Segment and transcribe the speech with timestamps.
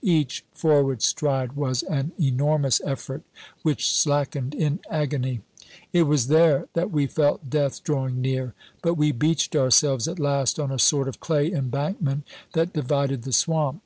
[0.00, 3.22] Each forward stride was an enormous effort
[3.64, 5.40] which slackened in agony.
[5.92, 8.54] It was there that we felt death drawing near.
[8.80, 12.22] But we beached ourselves at last on a sort of clay embankment
[12.52, 13.82] that divided the swamp.